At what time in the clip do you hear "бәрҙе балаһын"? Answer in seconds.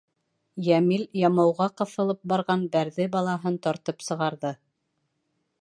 2.77-3.63